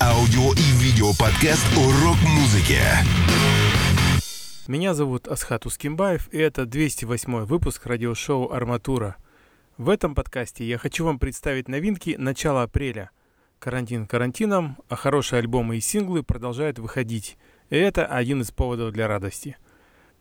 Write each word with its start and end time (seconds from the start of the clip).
аудио 0.00 0.52
и 0.52 0.72
видео-подкаст 0.82 1.66
о 1.76 2.04
рок-музыке. 2.04 2.80
Меня 4.66 4.94
зовут 4.94 5.28
Асхат 5.28 5.66
Ускимбаев, 5.66 6.28
и 6.32 6.38
это 6.38 6.66
208 6.66 7.44
выпуск 7.44 7.86
радиошоу 7.86 8.52
«Арматура». 8.52 9.16
В 9.78 9.88
этом 9.88 10.14
подкасте 10.14 10.64
я 10.64 10.78
хочу 10.78 11.04
вам 11.04 11.18
представить 11.18 11.68
новинки 11.68 12.16
начала 12.18 12.62
апреля. 12.62 13.10
Карантин 13.58 14.06
карантином, 14.06 14.78
а 14.88 14.96
хорошие 14.96 15.38
альбомы 15.38 15.76
и 15.76 15.80
синглы 15.80 16.22
продолжают 16.22 16.78
выходить. 16.78 17.36
И 17.70 17.76
это 17.76 18.06
один 18.06 18.42
из 18.42 18.50
поводов 18.50 18.92
для 18.92 19.08
радости– 19.08 19.56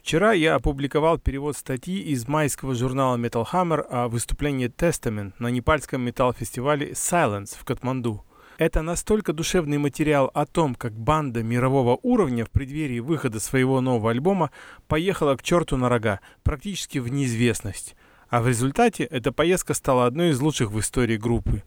Вчера 0.06 0.34
я 0.34 0.54
опубликовал 0.54 1.18
перевод 1.18 1.58
статьи 1.58 2.00
из 2.00 2.28
майского 2.28 2.76
журнала 2.76 3.18
Metal 3.18 3.44
Hammer 3.52 3.82
о 3.90 4.08
выступлении 4.08 4.70
Testament 4.70 5.34
на 5.40 5.48
непальском 5.48 6.04
металл-фестивале 6.04 6.92
Silence 6.92 7.58
в 7.58 7.66
Катманду. 7.66 8.24
Это 8.58 8.82
настолько 8.82 9.34
душевный 9.34 9.78
материал 9.78 10.32
о 10.34 10.46
том, 10.46 10.76
как 10.76 10.94
банда 10.94 11.44
мирового 11.44 12.00
уровня 12.04 12.46
в 12.46 12.50
преддверии 12.50 13.00
выхода 13.00 13.42
своего 13.42 13.82
нового 13.82 14.12
альбома 14.12 14.50
поехала 14.88 15.36
к 15.36 15.44
черту 15.44 15.76
на 15.76 15.90
рога, 15.90 16.22
практически 16.44 17.00
в 17.00 17.10
неизвестность. 17.10 17.98
А 18.30 18.42
в 18.42 18.48
результате 18.48 19.04
эта 19.04 19.34
поездка 19.34 19.74
стала 19.74 20.06
одной 20.06 20.30
из 20.30 20.40
лучших 20.40 20.72
в 20.72 20.80
истории 20.80 21.18
группы. 21.18 21.64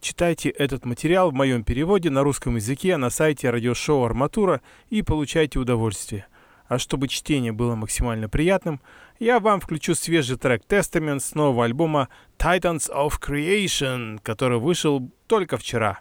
Читайте 0.00 0.48
этот 0.48 0.86
материал 0.86 1.30
в 1.30 1.34
моем 1.34 1.62
переводе 1.62 2.08
на 2.08 2.22
русском 2.22 2.56
языке 2.56 2.96
на 2.96 3.10
сайте 3.10 3.50
радиошоу 3.50 4.04
«Арматура» 4.04 4.62
и 4.88 5.02
получайте 5.02 5.58
удовольствие. 5.58 6.26
А 6.68 6.78
чтобы 6.78 7.08
чтение 7.08 7.52
было 7.52 7.74
максимально 7.74 8.30
приятным, 8.30 8.80
я 9.18 9.40
вам 9.40 9.60
включу 9.60 9.94
свежий 9.94 10.38
трек 10.38 10.62
Testament 10.66 11.20
с 11.20 11.34
нового 11.34 11.66
альбома 11.66 12.08
Titans 12.38 12.90
of 12.90 13.20
Creation, 13.20 14.18
который 14.22 14.58
вышел 14.58 15.10
только 15.26 15.58
вчера. 15.58 16.00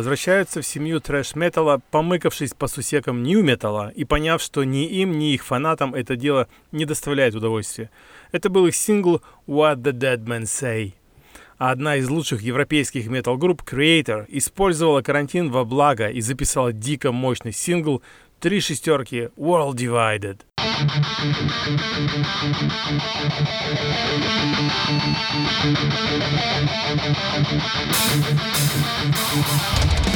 Возвращаются 0.00 0.62
в 0.62 0.66
семью 0.66 0.98
трэш-металла, 0.98 1.82
помыкавшись 1.90 2.54
по 2.54 2.68
сусекам 2.68 3.22
нью-металла 3.22 3.92
и 3.94 4.04
поняв, 4.04 4.40
что 4.40 4.64
ни 4.64 4.86
им, 4.86 5.18
ни 5.18 5.34
их 5.34 5.44
фанатам 5.44 5.94
это 5.94 6.16
дело 6.16 6.48
не 6.72 6.86
доставляет 6.86 7.34
удовольствия. 7.34 7.90
Это 8.32 8.48
был 8.48 8.66
их 8.66 8.74
сингл 8.74 9.20
«What 9.46 9.82
the 9.82 9.92
Dead 9.92 10.24
Men 10.24 10.44
Say». 10.44 10.94
А 11.58 11.70
одна 11.70 11.96
из 11.96 12.08
лучших 12.08 12.40
европейских 12.40 13.08
метал-групп 13.08 13.62
Creator 13.62 14.24
использовала 14.28 15.02
карантин 15.02 15.50
во 15.50 15.66
благо 15.66 16.08
и 16.08 16.22
записала 16.22 16.72
дико 16.72 17.12
мощный 17.12 17.52
сингл 17.52 18.00
«Три 18.40 18.60
шестерки 18.60 19.28
World 19.36 19.76
Divided». 19.76 20.38
Holy 20.58 20.80
light, 29.36 30.09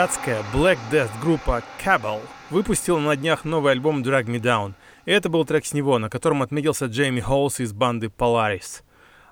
Датская 0.00 0.42
Black 0.54 0.78
Death 0.90 1.10
группа 1.20 1.62
Cabal 1.84 2.22
выпустила 2.48 2.98
на 2.98 3.16
днях 3.16 3.44
новый 3.44 3.72
альбом 3.72 4.02
Drag 4.02 4.24
Me 4.24 4.40
Down. 4.40 4.72
И 5.04 5.10
это 5.10 5.28
был 5.28 5.44
трек 5.44 5.66
с 5.66 5.74
него, 5.74 5.98
на 5.98 6.08
котором 6.08 6.40
отметился 6.40 6.86
Джейми 6.86 7.20
Холлс 7.20 7.60
из 7.60 7.74
банды 7.74 8.06
Polaris. 8.06 8.82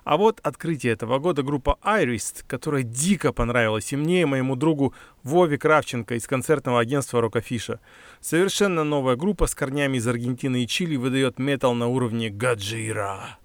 А 0.03 0.15
вот 0.15 0.39
открытие 0.43 0.93
этого 0.93 1.17
года 1.17 1.41
группа 1.41 1.79
Iris, 1.83 2.43
которая 2.45 2.83
дико 2.83 3.33
понравилась 3.33 3.91
и 3.93 3.95
мне, 3.95 4.21
и 4.21 4.25
моему 4.25 4.55
другу 4.55 4.93
Вове 5.23 5.57
Кравченко 5.57 6.13
из 6.13 6.27
концертного 6.27 6.81
агентства 6.81 7.19
Рокофиша. 7.19 7.79
Совершенно 8.21 8.83
новая 8.83 9.15
группа 9.15 9.47
с 9.47 9.55
корнями 9.55 9.97
из 9.97 10.07
Аргентины 10.07 10.61
и 10.61 10.67
Чили 10.67 10.97
выдает 10.97 11.39
метал 11.39 11.73
на 11.73 11.87
уровне 11.87 12.29
Гаджира. 12.29 13.38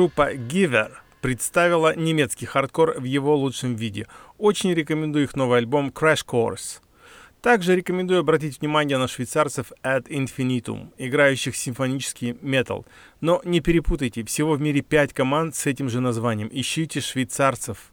Группа 0.00 0.32
Giver 0.34 0.92
представила 1.20 1.94
немецкий 1.94 2.46
хардкор 2.46 2.98
в 2.98 3.04
его 3.04 3.36
лучшем 3.36 3.76
виде. 3.76 4.06
Очень 4.38 4.72
рекомендую 4.72 5.24
их 5.24 5.36
новый 5.36 5.58
альбом 5.58 5.90
Crash 5.90 6.24
Course. 6.26 6.80
Также 7.42 7.76
рекомендую 7.76 8.20
обратить 8.20 8.62
внимание 8.62 8.96
на 8.96 9.08
швейцарцев 9.08 9.72
Ad 9.82 10.08
Infinitum, 10.08 10.88
играющих 10.96 11.54
симфонический 11.54 12.38
метал. 12.40 12.86
Но 13.20 13.42
не 13.44 13.60
перепутайте, 13.60 14.24
всего 14.24 14.54
в 14.54 14.60
мире 14.62 14.80
5 14.80 15.12
команд 15.12 15.54
с 15.54 15.66
этим 15.66 15.90
же 15.90 16.00
названием. 16.00 16.48
Ищите 16.50 17.02
швейцарцев. 17.02 17.92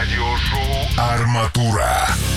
Радиошоу 0.00 0.88
«Арматура». 0.96 2.29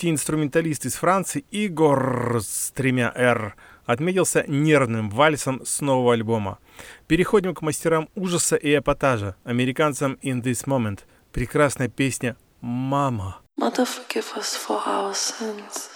мультиинструменталист 0.00 0.86
из 0.86 0.94
Франции 0.94 1.44
Игорь 1.50 2.40
с 2.40 2.70
тремя 2.74 3.12
«Р» 3.14 3.54
отметился 3.84 4.44
нервным 4.48 5.10
вальсом 5.10 5.60
с 5.66 5.82
нового 5.82 6.14
альбома. 6.14 6.58
Переходим 7.06 7.54
к 7.54 7.60
мастерам 7.60 8.08
ужаса 8.14 8.56
и 8.56 8.78
эпатажа, 8.78 9.36
американцам 9.44 10.18
«In 10.22 10.42
This 10.42 10.66
Moment». 10.66 11.00
Прекрасная 11.32 11.88
песня 11.88 12.36
«Мама». 12.62 13.40
Mother, 13.58 13.84
forgive 13.84 14.24
us 14.36 14.56
for 14.56 14.80
our 14.86 15.12
sins, 15.12 15.90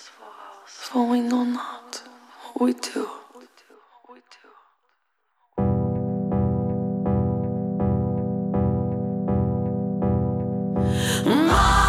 for 0.66 1.08
we 1.08 1.20
know 1.20 1.44
not 1.44 2.02
what 2.54 2.66
we 2.66 2.74
do. 2.74 3.08
Mom! 11.24 11.83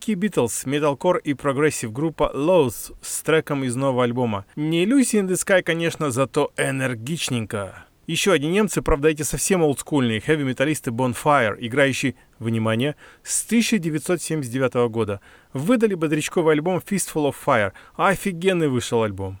Земляки 0.00 0.14
Битлз, 0.14 0.64
металкор 0.64 1.18
и 1.18 1.34
progressive 1.34 1.92
группа 1.92 2.32
Loathe 2.34 2.94
с 3.02 3.22
треком 3.22 3.64
из 3.64 3.76
нового 3.76 4.04
альбома. 4.04 4.46
Не 4.56 4.86
Lucy 4.86 5.20
in 5.20 5.28
the 5.28 5.34
Sky, 5.34 5.62
конечно, 5.62 6.10
зато 6.10 6.52
энергичненько. 6.56 7.84
Еще 8.06 8.32
одни 8.32 8.48
немцы, 8.48 8.80
правда, 8.80 9.08
эти 9.08 9.22
совсем 9.22 9.62
олдскульные, 9.62 10.20
хэви-металлисты 10.20 10.90
Bonfire, 10.90 11.56
играющие, 11.58 12.14
внимание, 12.38 12.96
с 13.22 13.44
1979 13.44 14.90
года. 14.90 15.20
Выдали 15.52 15.94
бодрячковый 15.94 16.54
альбом 16.54 16.78
Fistful 16.78 17.30
of 17.30 17.34
Fire. 17.44 17.72
Офигенный 17.96 18.68
вышел 18.68 19.02
альбом. 19.02 19.38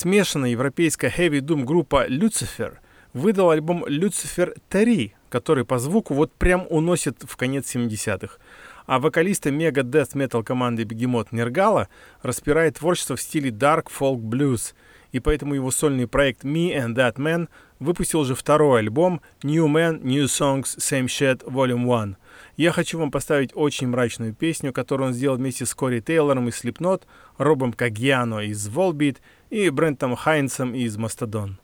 Смешанная 0.00 0.48
европейская 0.48 1.12
heavy 1.14 1.40
doom 1.40 1.64
группа 1.64 2.06
Lucifer 2.08 2.78
выдал 3.12 3.50
альбом 3.50 3.84
Lucifer 3.84 4.56
3, 4.70 5.12
который 5.28 5.66
по 5.66 5.78
звуку 5.78 6.14
вот 6.14 6.32
прям 6.32 6.66
уносит 6.70 7.22
в 7.28 7.36
конец 7.36 7.76
70-х. 7.76 8.38
А 8.86 8.98
вокалиста 8.98 9.50
мега 9.50 9.82
death 9.82 10.14
metal 10.14 10.42
команды 10.42 10.84
Бегемот 10.84 11.32
Нергала 11.32 11.88
распирает 12.22 12.78
творчество 12.78 13.16
в 13.16 13.20
стиле 13.20 13.50
Dark 13.50 13.88
Folk 13.88 14.20
Blues, 14.20 14.72
и 15.12 15.20
поэтому 15.20 15.52
его 15.52 15.70
сольный 15.70 16.06
проект 16.06 16.44
Me 16.44 16.74
and 16.74 16.94
That 16.94 17.16
Man 17.16 17.50
выпустил 17.78 18.20
уже 18.20 18.34
второй 18.34 18.80
альбом 18.80 19.20
New 19.42 19.66
Man, 19.66 20.00
New 20.02 20.24
Songs, 20.24 20.78
Same 20.78 21.08
Shit, 21.08 21.44
Volume 21.44 22.02
1. 22.02 22.16
Я 22.56 22.72
хочу 22.72 22.98
вам 22.98 23.10
поставить 23.10 23.50
очень 23.54 23.88
мрачную 23.88 24.34
песню, 24.34 24.72
которую 24.72 25.08
он 25.08 25.14
сделал 25.14 25.36
вместе 25.36 25.66
с 25.66 25.74
Кори 25.74 26.00
Тейлором 26.00 26.48
из 26.48 26.64
Slipknot, 26.64 27.02
Робом 27.36 27.74
Кагьяно 27.74 28.40
из 28.40 28.66
Volbeat 28.68 29.18
и 29.50 29.68
Брентом 29.70 30.16
Хайнсом 30.16 30.74
из 30.74 30.96
Мастодон. 30.96 31.59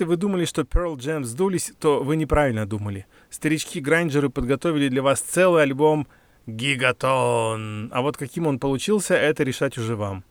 Если 0.00 0.08
вы 0.08 0.16
думали, 0.16 0.46
что 0.46 0.62
Pearl 0.62 0.96
Jam 0.96 1.24
сдулись, 1.24 1.74
то 1.78 2.02
вы 2.02 2.16
неправильно 2.16 2.64
думали. 2.64 3.04
Старички-грайнджеры 3.28 4.30
подготовили 4.30 4.88
для 4.88 5.02
вас 5.02 5.20
целый 5.20 5.62
альбом 5.62 6.08
«Гигатон». 6.46 7.90
А 7.92 8.00
вот 8.00 8.16
каким 8.16 8.46
он 8.46 8.58
получился, 8.58 9.14
это 9.14 9.42
решать 9.42 9.76
уже 9.76 9.96
вам. 9.96 10.24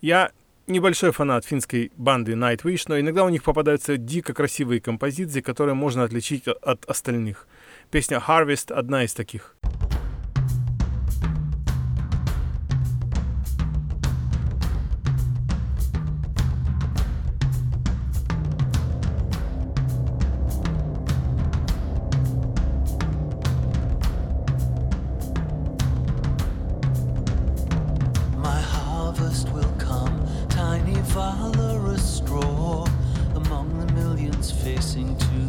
Я 0.00 0.30
небольшой 0.68 1.10
фанат 1.10 1.44
финской 1.44 1.90
банды 1.96 2.34
Nightwish, 2.34 2.84
но 2.86 3.00
иногда 3.00 3.24
у 3.24 3.28
них 3.28 3.42
попадаются 3.42 3.96
дико 3.96 4.32
красивые 4.32 4.80
композиции, 4.80 5.40
которые 5.40 5.74
можно 5.74 6.04
отличить 6.04 6.46
от 6.46 6.84
остальных. 6.84 7.48
Песня 7.90 8.22
Harvest 8.24 8.72
одна 8.72 9.02
из 9.02 9.12
таких. 9.12 9.56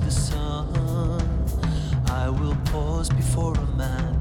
The 0.07 0.13
sun. 0.13 1.29
I 2.07 2.29
will 2.29 2.55
pause 2.71 3.09
before 3.09 3.53
a 3.53 3.65
man 3.75 4.13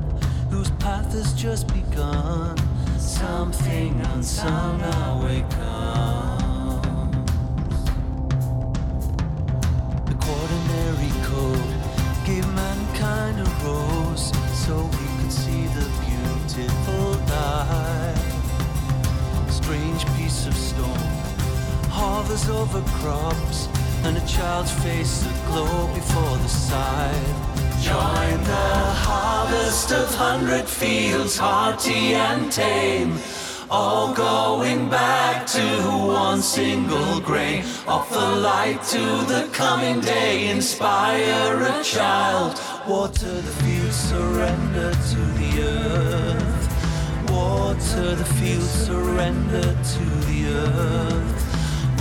whose 0.51 0.71
path 0.83 1.13
has 1.13 1.33
just 1.35 1.69
begun. 1.69 2.57
Something 2.99 4.01
unsung 4.13 4.81
awakens. 4.83 5.63
The 10.11 10.17
quaternary 10.25 11.13
code 11.31 11.73
gave 12.27 12.47
mankind 12.55 13.39
a 13.39 13.49
rose 13.65 14.33
so 14.65 14.75
we 14.99 15.07
could 15.19 15.33
see 15.33 15.67
the 15.79 15.87
beautiful 16.05 17.15
die 17.27 18.15
strange 19.51 20.05
piece 20.17 20.47
of 20.47 20.55
stone 20.55 21.07
hovers 21.91 22.49
over 22.49 22.81
crops 22.99 23.69
and 24.07 24.19
a 24.19 24.27
child's 24.27 24.71
face 24.85 25.27
aglow 25.27 25.93
before 25.93 26.37
the 26.39 26.49
side. 26.49 27.27
Join 27.83 28.39
the 28.45 28.71
harvest 29.07 29.91
of 29.91 30.15
hundred 30.15 30.67
fields, 30.69 31.37
hearty 31.37 32.15
and 32.15 32.53
tame. 32.53 33.19
All 33.69 34.15
going 34.15 34.89
back 34.89 35.45
to 35.49 35.67
one 36.07 36.41
single 36.41 37.21
grain. 37.21 37.65
Offer 37.89 38.29
light 38.51 38.81
to 38.95 39.03
the 39.33 39.49
coming 39.53 40.01
day. 40.01 40.51
Inspire 40.51 41.63
a 41.63 41.83
child. 41.83 42.61
Water 42.87 43.35
the 43.41 43.55
fields, 43.63 43.97
surrender 43.97 44.93
to 45.11 45.21
the 45.41 45.51
earth. 45.63 47.31
Water 47.33 48.15
the 48.15 48.29
fields, 48.39 48.71
surrender 48.71 49.69
to 49.95 50.05
the 50.29 50.39
earth. 50.55 51.46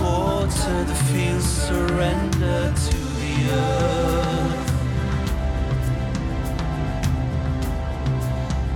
Water 0.05 0.83
the 0.83 0.97
fields, 1.09 1.45
surrender 1.67 2.73
to 2.87 2.97
the 3.21 3.33
earth. 3.51 4.65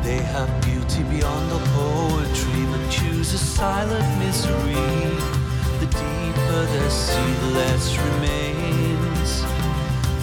They 0.03 0.19
have 0.33 0.49
beauty 0.65 1.03
beyond 1.03 1.51
all 1.51 1.65
poetry, 1.77 2.63
but 2.71 2.83
choose 2.89 3.33
a 3.33 3.37
silent 3.37 4.09
misery. 4.17 4.89
The 5.81 5.89
deeper 6.03 6.61
their 6.73 6.89
sea, 6.89 7.31
the 7.41 7.49
less 7.59 7.85
remains. 8.07 9.31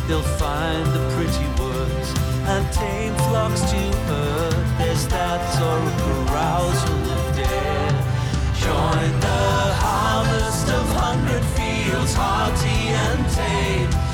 They'll 0.08 0.30
find 0.44 0.86
the 0.96 1.02
pretty 1.14 1.48
words 1.62 2.08
and 2.52 2.62
tame 2.72 3.14
flocks 3.26 3.60
to 3.70 3.82
herd. 4.08 4.54
There's 4.78 5.06
that 5.08 5.42
or 5.68 5.80
carousal 6.02 7.10
of 7.10 7.18
dead. 7.18 7.25
Join 8.66 9.20
the 9.20 9.74
harvest 9.78 10.68
of 10.70 10.86
hundred 10.98 11.44
fields, 11.54 12.14
hearty 12.14 12.88
and 12.88 13.22
tame. 13.30 14.05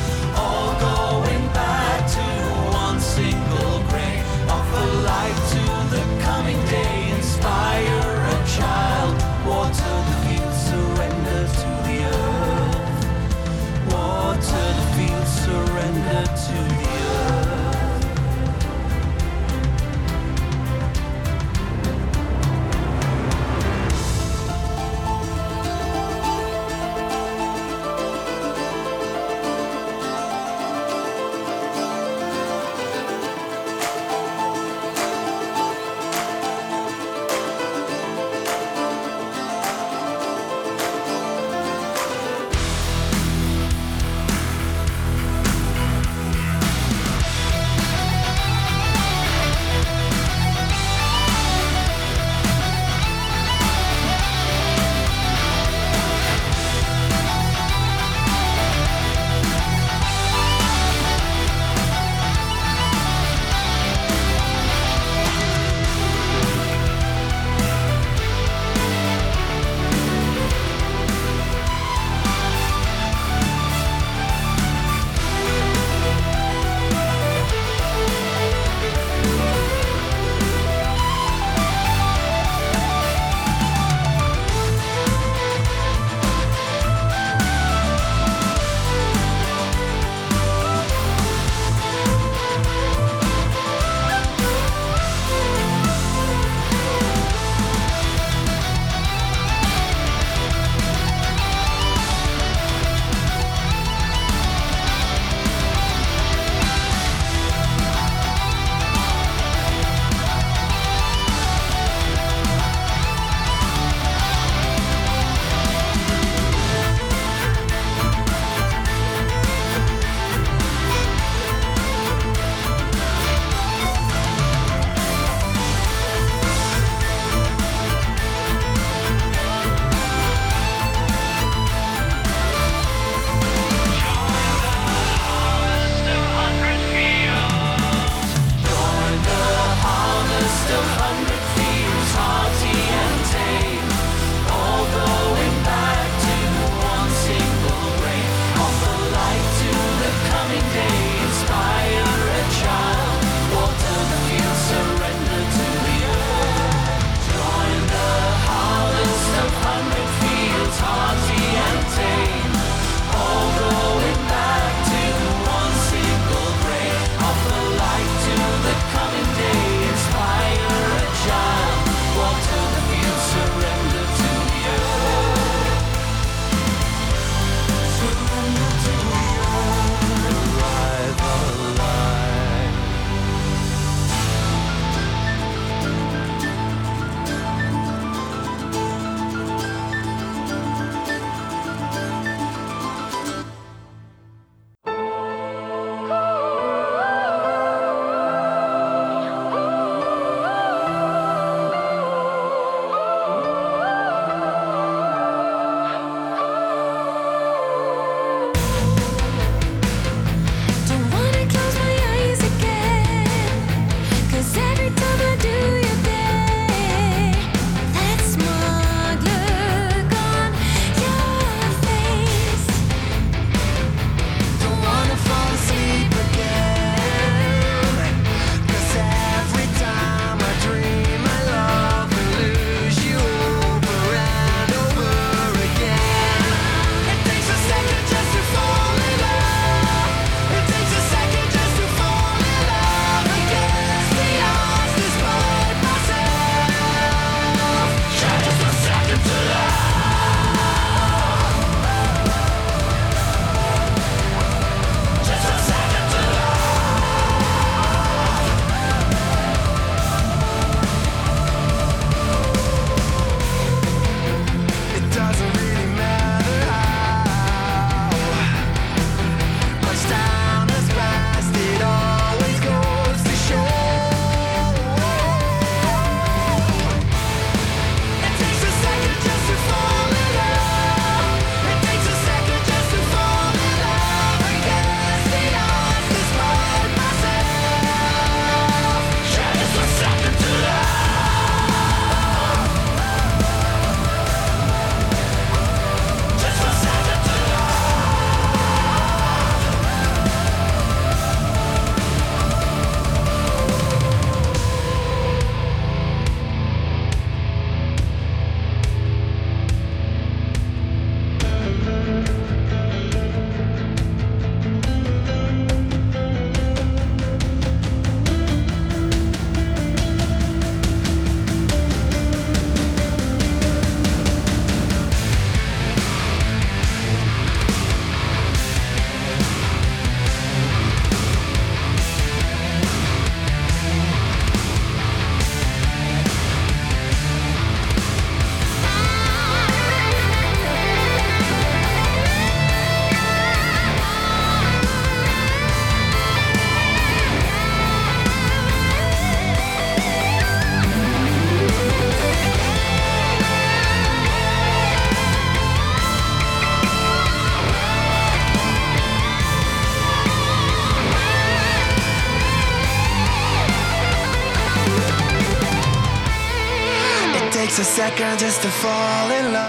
Just 368.36 368.62
to 368.62 368.68
fall 368.68 369.30
in 369.30 369.52
love. 369.52 369.61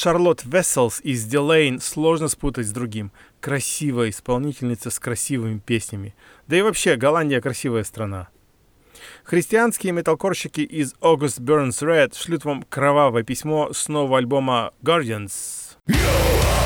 Шарлотт 0.00 0.46
Весселс 0.46 1.02
из 1.02 1.26
Дилейн 1.26 1.78
сложно 1.78 2.28
спутать 2.28 2.66
с 2.66 2.70
другим. 2.70 3.12
Красивая 3.38 4.08
исполнительница 4.08 4.88
с 4.88 4.98
красивыми 4.98 5.58
песнями. 5.58 6.14
Да 6.46 6.56
и 6.56 6.62
вообще, 6.62 6.96
Голландия 6.96 7.42
красивая 7.42 7.84
страна. 7.84 8.28
Христианские 9.24 9.92
металкорщики 9.92 10.62
из 10.62 10.94
August 11.02 11.40
Burns 11.40 11.86
Red 11.86 12.16
шлют 12.18 12.46
вам 12.46 12.62
кровавое 12.62 13.24
письмо 13.24 13.74
с 13.74 13.88
нового 13.88 14.16
альбома 14.16 14.72
Guardians. 14.82 15.76
Somebody 15.86 16.59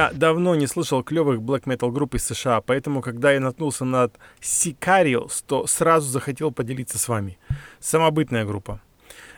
Я 0.00 0.10
давно 0.14 0.54
не 0.54 0.66
слышал 0.66 1.02
клевых 1.02 1.40
black 1.40 1.64
metal 1.64 1.90
групп 1.92 2.14
из 2.14 2.24
США, 2.24 2.62
поэтому, 2.62 3.02
когда 3.02 3.32
я 3.32 3.40
наткнулся 3.40 3.84
на 3.84 4.08
Sicarios, 4.40 5.44
то 5.46 5.66
сразу 5.66 6.08
захотел 6.08 6.52
поделиться 6.52 6.98
с 6.98 7.06
вами. 7.06 7.38
Самобытная 7.80 8.46
группа. 8.46 8.80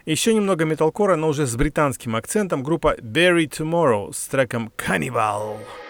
Еще 0.07 0.33
немного 0.33 0.65
металкора, 0.65 1.17
но 1.17 1.31
уже 1.31 1.49
с 1.49 1.57
британским 1.57 2.15
акцентом, 2.15 2.63
группа 2.63 2.95
Bury 2.95 3.49
Tomorrow 3.51 4.13
с 4.13 4.29
треком 4.29 4.71
Cannibal. 4.77 5.57
How 5.57 5.82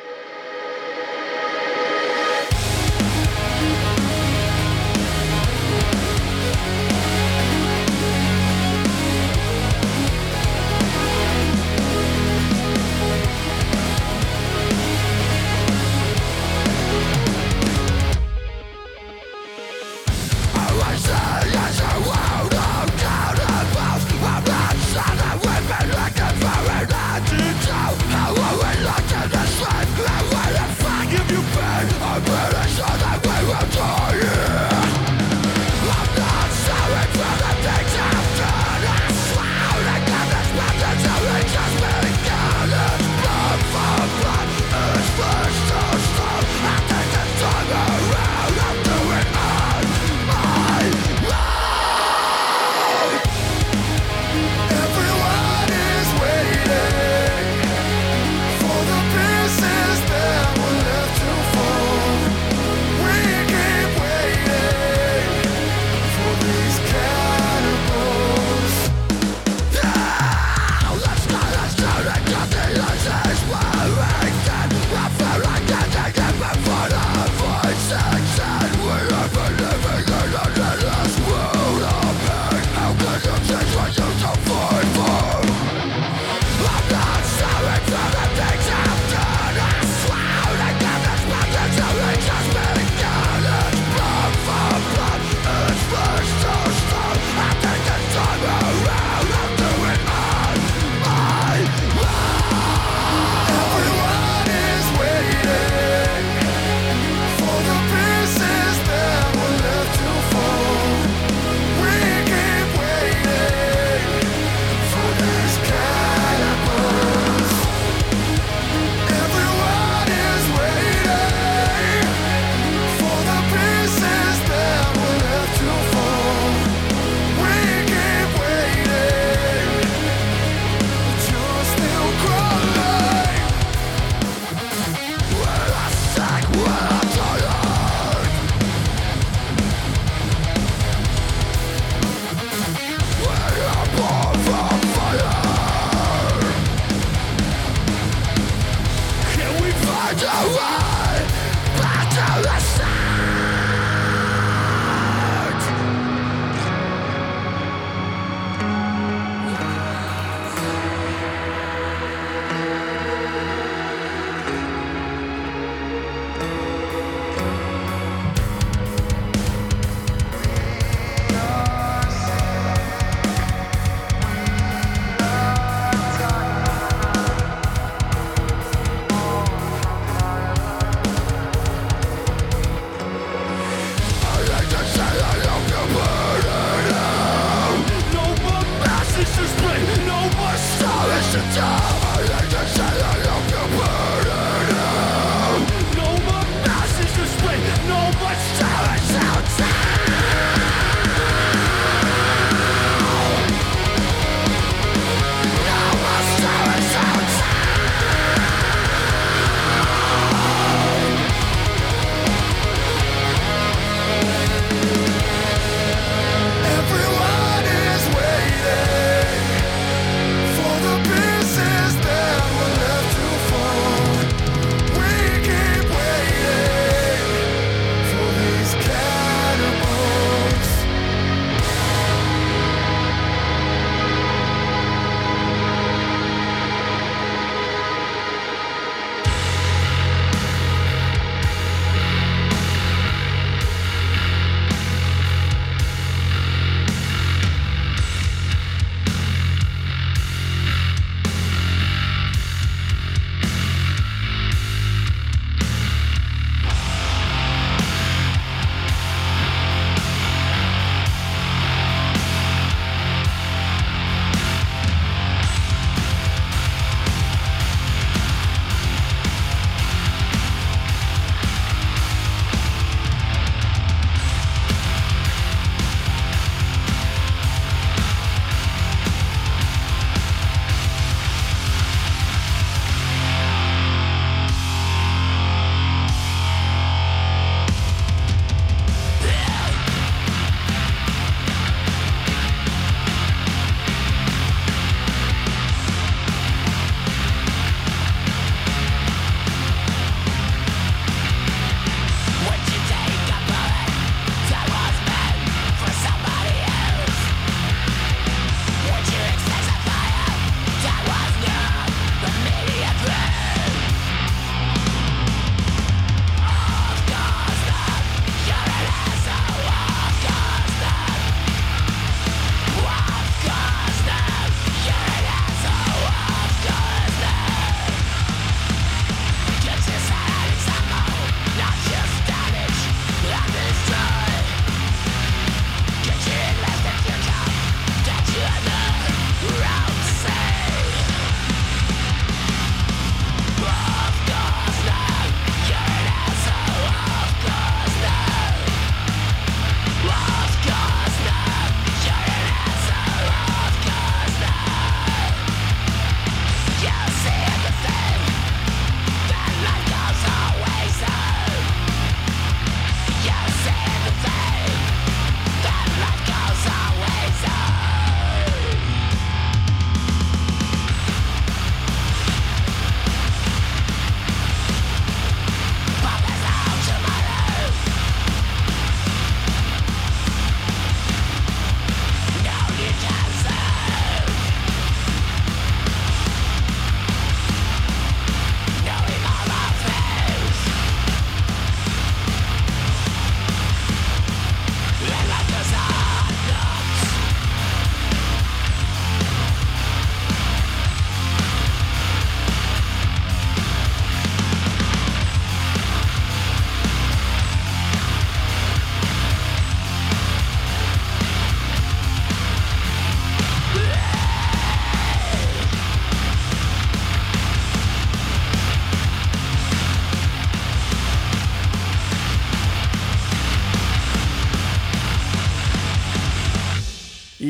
This 189.22 189.36
has 189.36 189.52
been 189.62 190.04
no 190.04 190.18
more 190.36 190.56
stories 190.56 191.30
to 191.30 191.40
tell 191.54 191.78
I 192.10 192.26
like 192.28 192.50
to 192.50 192.66
say 192.66 192.82
I 192.82 193.22
love 193.22 193.76
you 193.76 193.81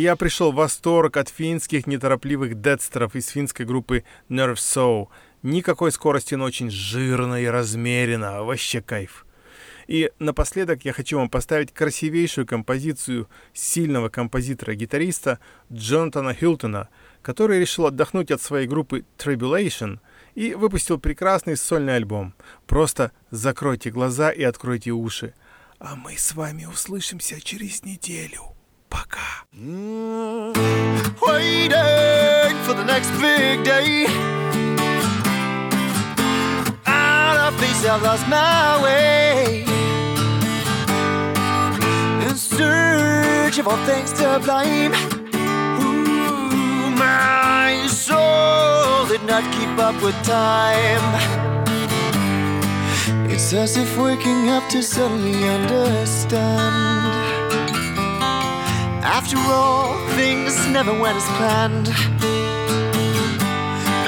я 0.03 0.17
пришел 0.17 0.51
в 0.51 0.57
восторг 0.57 1.17
от 1.17 1.29
финских 1.29 1.87
неторопливых 1.87 2.61
дедстеров 2.61 3.15
из 3.15 3.29
финской 3.29 3.65
группы 3.65 4.03
Nerve 4.29 4.57
Soul. 4.57 5.07
Никакой 5.45 5.93
скорости, 5.93 6.35
но 6.35 6.45
очень 6.45 6.71
жирно 6.71 7.41
и 7.41 7.47
размеренно. 7.47 8.43
Вообще 8.43 8.83
кайф. 8.83 9.25
И 9.87 10.11
напоследок 10.19 10.85
я 10.85 10.93
хочу 10.93 11.19
вам 11.19 11.31
поставить 11.31 11.73
красивейшую 11.73 12.49
композицию 12.49 13.29
сильного 13.53 14.09
композитора-гитариста 14.09 15.39
Джонатана 15.73 16.35
Хилтона, 16.35 16.89
который 17.23 17.61
решил 17.61 17.87
отдохнуть 17.87 18.33
от 18.33 18.43
своей 18.43 18.67
группы 18.67 19.05
Tribulation 19.19 20.01
и 20.35 20.55
выпустил 20.55 20.99
прекрасный 20.99 21.57
сольный 21.57 21.95
альбом. 21.95 22.35
Просто 22.67 23.13
закройте 23.31 23.91
глаза 23.91 24.31
и 24.31 24.43
откройте 24.43 24.91
уши. 24.91 25.33
А 25.79 25.95
мы 25.95 26.17
с 26.17 26.35
вами 26.35 26.65
услышимся 26.65 27.41
через 27.41 27.85
неделю. 27.85 28.52
Пока. 28.92 29.46
Waiting 31.22 32.56
for 32.66 32.74
the 32.74 32.84
next 32.86 33.12
big 33.20 33.64
day. 33.64 34.06
Out 36.86 37.38
of 37.38 37.58
place, 37.60 37.86
I've 37.86 38.02
lost 38.02 38.28
my 38.28 38.82
way. 38.84 39.66
In 42.28 42.36
search 42.36 43.58
of 43.60 43.68
all 43.68 43.84
things 43.86 44.14
to 44.14 44.40
blame. 44.44 44.94
Ooh, 45.82 46.90
my 46.92 47.88
soul 47.90 49.06
did 49.08 49.24
not 49.24 49.44
keep 49.56 49.78
up 49.80 50.02
with 50.02 50.16
time. 50.24 51.06
It's 53.30 53.54
as 53.54 53.78
if 53.78 53.98
waking 53.98 54.50
up 54.50 54.68
to 54.70 54.82
suddenly 54.82 55.48
understand. 55.48 57.21
After 59.05 59.37
all, 59.37 59.99
things 60.15 60.55
never 60.69 60.93
went 60.93 61.17
as 61.17 61.25
planned. 61.37 61.89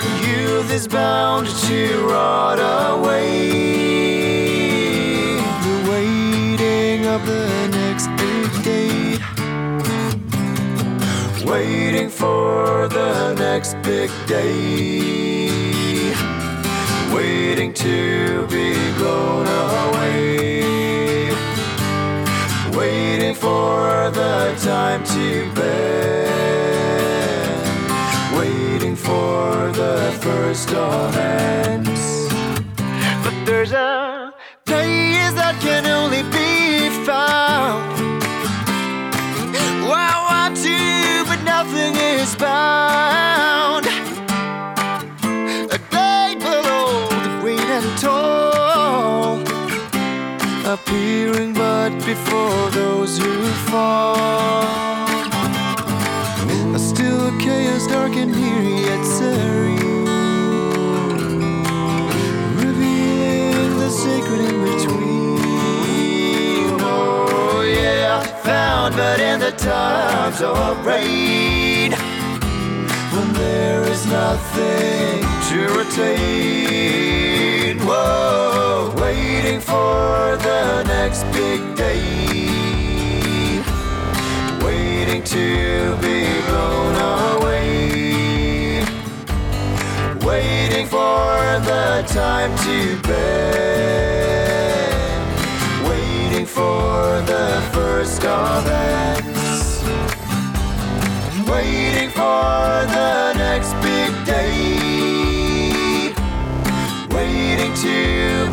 And 0.01 0.27
youth 0.27 0.71
is 0.71 0.87
bound 0.87 1.49
to 1.49 2.07
rot 2.07 2.61
away. 2.61 3.51
The 5.67 5.91
waiting 5.91 7.07
of 7.07 7.27
the 7.27 7.69
next 7.73 8.07
big 8.17 8.51
day. 8.63 9.19
Waiting 11.45 12.09
for 12.09 12.87
the 12.89 13.35
next 13.35 13.75
big 13.83 14.11
day. 14.29 16.13
Waiting 17.13 17.73
to 17.75 18.47
be 18.47 18.75
blown 18.97 19.47
away 19.49 20.04
for 23.35 24.11
the 24.11 24.55
time 24.63 25.05
to 25.05 25.53
bend, 25.55 26.35
waiting 28.37 28.97
for 28.97 29.73
the 29.73 30.17
first 30.21 30.71
of 30.73 31.17
ends. 31.17 32.29
But 33.25 33.35
there's 33.45 33.73
a 33.73 34.33
place 34.65 35.33
that 35.35 35.61
can 35.61 35.87
only 35.87 36.23
be 36.25 36.91
found. 37.05 37.93
I 39.87 40.15
want 40.31 40.57
to, 40.65 41.25
but 41.29 41.43
nothing 41.45 41.95
is 41.97 42.35
bound. 42.37 43.14
Who 53.75 53.81
fall. 53.81 54.15
A 56.75 56.79
still 56.79 57.31
chaos 57.39 57.87
dark 57.87 58.17
and 58.17 58.35
eerie 58.35 58.83
yet 58.83 59.05
serene, 59.05 60.07
revealing 62.57 63.79
the 63.79 63.91
sacred 63.91 64.41
in 64.41 64.65
between. 64.65 65.41
Oh 66.81 67.63
yeah, 67.67 68.23
found 68.43 68.97
but 68.97 69.21
in 69.21 69.41
the 69.41 69.53
times 69.53 70.41
of 70.41 70.87
rain, 70.87 71.93
when 73.13 73.33
there 73.35 73.83
is 73.85 74.07
nothing 74.07 75.23
to 75.49 75.59
retain. 75.79 76.95
Whoa, 77.79 78.95
waiting 78.97 79.61
for 79.61 80.37
the 80.43 80.85
next 80.85 81.25
big 81.33 81.74
Waiting 85.15 85.31
to 85.31 85.97
be 86.03 86.27
blown 86.49 86.97
away. 87.39 88.83
Waiting 90.27 90.87
for 90.87 91.61
the 91.71 92.03
time 92.09 92.53
to 92.65 93.01
bend. 93.03 93.29
Waiting 95.89 96.47
for 96.47 97.23
the 97.31 97.63
first 97.73 98.25
of 98.25 98.67
ends. 98.67 99.85
Waiting 101.49 102.11
for 102.11 102.85
the 102.97 103.35
next 103.35 103.73
big 103.75 104.11
day 104.27 104.95
waiting 107.15 107.73
to 107.75 108.44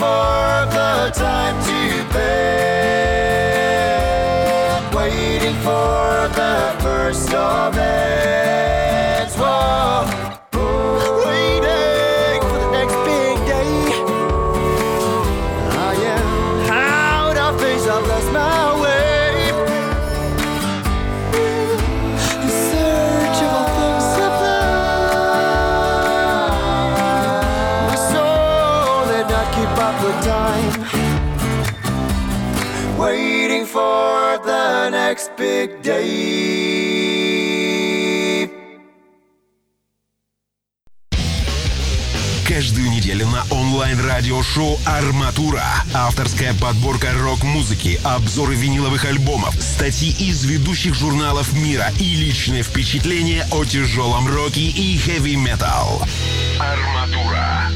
for 0.00 0.66
the 0.76 1.10
time 1.12 1.56
to 1.62 1.80
bend. 2.10 2.30
Waiting 4.94 5.56
for 5.56 6.28
the 6.40 6.74
first 6.80 7.34
of 7.34 7.76
ends. 7.76 9.36
Whoa. 9.36 10.39
Big. 35.66 35.90
Каждую 42.48 42.90
неделю 42.90 43.26
на 43.28 43.44
онлайн-радиошоу 43.50 44.78
«Арматура». 44.84 45.64
Авторская 45.94 46.52
подборка 46.54 47.12
рок-музыки, 47.12 48.00
обзоры 48.04 48.54
виниловых 48.54 49.04
альбомов, 49.04 49.54
статьи 49.54 50.10
из 50.10 50.44
ведущих 50.44 50.94
журналов 50.94 51.52
мира 51.52 51.92
и 52.00 52.16
личные 52.16 52.62
впечатления 52.62 53.46
о 53.52 53.64
тяжелом 53.64 54.26
роке 54.26 54.62
и 54.62 54.98
хэви-метал. 54.98 56.02
«Арматура». 56.58 57.70